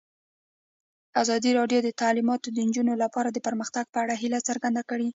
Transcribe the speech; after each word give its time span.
ازادي 1.21 1.51
راډیو 1.59 1.79
د 1.83 1.89
تعلیمات 2.01 2.41
د 2.51 2.57
نجونو 2.67 2.93
لپاره 3.03 3.29
د 3.31 3.37
پرمختګ 3.47 3.85
په 3.93 3.97
اړه 4.03 4.13
هیله 4.21 4.39
څرګنده 4.47 4.81
کړې. 4.89 5.09